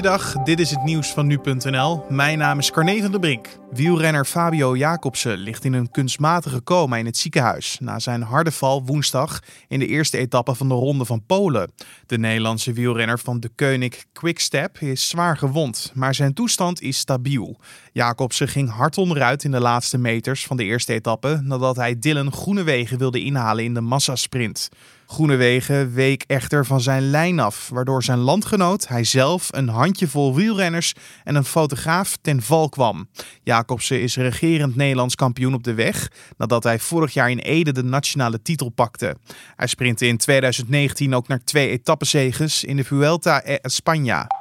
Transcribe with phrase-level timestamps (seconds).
[0.00, 2.04] Goeiedag, dit is het nieuws van nu.nl.
[2.08, 3.48] Mijn naam is Carne van der Brink.
[3.70, 8.84] Wielrenner Fabio Jacobsen ligt in een kunstmatige coma in het ziekenhuis na zijn harde val
[8.84, 11.72] woensdag in de eerste etappe van de Ronde van Polen.
[12.06, 17.58] De Nederlandse wielrenner van de Koenig Quickstep is zwaar gewond, maar zijn toestand is stabiel.
[17.92, 22.32] Jacobsen ging hard onderuit in de laatste meters van de eerste etappe nadat hij Dylan
[22.32, 24.68] Groenewegen wilde inhalen in de massasprint.
[25.10, 30.92] Groenewegen week echter van zijn lijn af, waardoor zijn landgenoot, hijzelf, een handjevol wielrenners
[31.24, 33.08] en een fotograaf ten val kwam.
[33.42, 37.82] Jacobsen is regerend Nederlands kampioen op de weg nadat hij vorig jaar in Ede de
[37.82, 39.16] nationale titel pakte.
[39.56, 44.39] Hij sprintte in 2019 ook naar twee etappezeges in de Vuelta a España.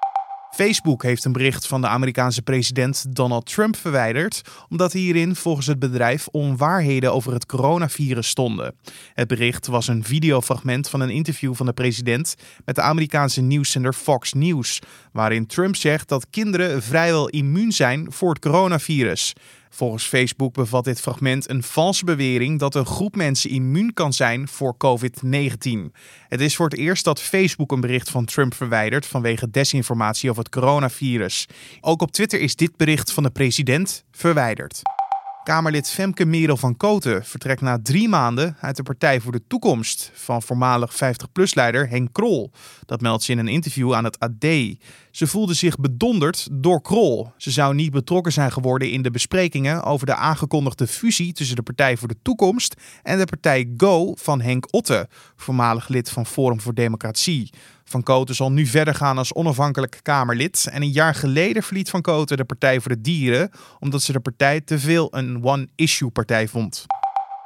[0.49, 5.79] Facebook heeft een bericht van de Amerikaanse president Donald Trump verwijderd, omdat hierin volgens het
[5.79, 8.75] bedrijf onwaarheden over het coronavirus stonden.
[9.13, 12.35] Het bericht was een videofragment van een interview van de president
[12.65, 14.79] met de Amerikaanse nieuwszender Fox News,
[15.11, 19.33] waarin Trump zegt dat kinderen vrijwel immuun zijn voor het coronavirus.
[19.69, 24.47] Volgens Facebook bevat dit fragment een valse bewering dat een groep mensen immuun kan zijn
[24.47, 25.91] voor COVID-19.
[26.27, 30.43] Het is voor het eerst dat Facebook een bericht van Trump verwijdert vanwege desinformatie over
[30.43, 31.47] het coronavirus.
[31.81, 34.81] Ook op Twitter is dit bericht van de president verwijderd.
[35.43, 40.11] Kamerlid Femke Merel van Koten vertrekt na drie maanden uit de Partij voor de Toekomst
[40.13, 42.51] van voormalig 50PLUS-leider Henk Krol.
[42.85, 44.45] Dat meldt ze in een interview aan het AD.
[45.11, 47.31] Ze voelde zich bedonderd door Krol.
[47.37, 51.63] Ze zou niet betrokken zijn geworden in de besprekingen over de aangekondigde fusie tussen de
[51.63, 56.61] Partij voor de Toekomst en de partij Go van Henk Otte, voormalig lid van Forum
[56.61, 57.49] voor Democratie.
[57.89, 60.67] Van Koten zal nu verder gaan als onafhankelijk Kamerlid.
[60.71, 64.19] En een jaar geleden verliet Van Koten de Partij voor de Dieren, omdat ze de
[64.19, 66.85] partij te veel een one-issue partij vond.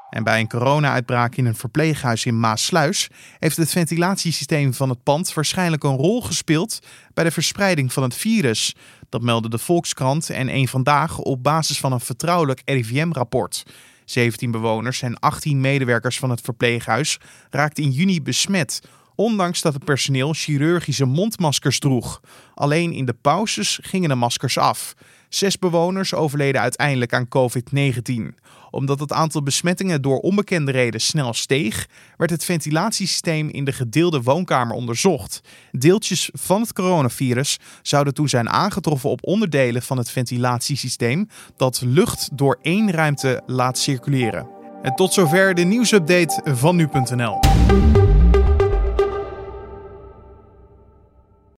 [0.10, 5.34] En bij een corona-uitbraak in een verpleeghuis in Maasluis heeft het ventilatiesysteem van het pand
[5.34, 6.80] waarschijnlijk een rol gespeeld
[7.14, 8.76] bij de verspreiding van het virus.
[9.10, 13.64] Dat meldde de Volkskrant en een vandaag op basis van een vertrouwelijk RIVM-rapport.
[14.06, 18.82] 17 bewoners en 18 medewerkers van het verpleeghuis raakten in juni besmet
[19.16, 22.22] ondanks dat het personeel chirurgische mondmaskers droeg.
[22.54, 24.94] Alleen in de pauzes gingen de maskers af.
[25.30, 28.42] Zes bewoners overleden uiteindelijk aan COVID-19.
[28.70, 31.88] Omdat het aantal besmettingen door onbekende reden snel steeg,
[32.18, 35.42] werd het ventilatiesysteem in de gedeelde woonkamer onderzocht.
[35.72, 42.30] Deeltjes van het coronavirus zouden toen zijn aangetroffen op onderdelen van het ventilatiesysteem dat lucht
[42.34, 44.48] door één ruimte laat circuleren.
[44.82, 47.40] En tot zover de nieuwsupdate van nu.nl.